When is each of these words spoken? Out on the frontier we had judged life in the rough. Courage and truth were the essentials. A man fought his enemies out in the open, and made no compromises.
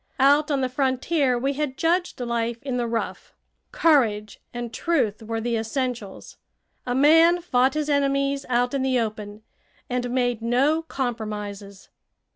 Out 0.17 0.49
on 0.49 0.61
the 0.61 0.67
frontier 0.67 1.37
we 1.37 1.53
had 1.53 1.77
judged 1.77 2.19
life 2.19 2.57
in 2.63 2.77
the 2.77 2.87
rough. 2.87 3.35
Courage 3.71 4.39
and 4.51 4.73
truth 4.73 5.21
were 5.21 5.39
the 5.39 5.55
essentials. 5.57 6.37
A 6.87 6.95
man 6.95 7.39
fought 7.39 7.75
his 7.75 7.87
enemies 7.87 8.43
out 8.49 8.73
in 8.73 8.81
the 8.81 8.99
open, 8.99 9.43
and 9.91 10.09
made 10.09 10.41
no 10.41 10.81
compromises. 10.81 11.89